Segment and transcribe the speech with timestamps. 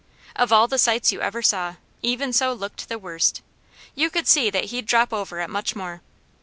[0.35, 3.43] Of all the sights you ever saw, Even So looked the worst.
[3.93, 6.01] You could see that he'd drop over at much more.